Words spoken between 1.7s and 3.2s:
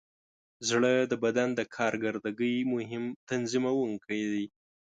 کارکردګۍ مهم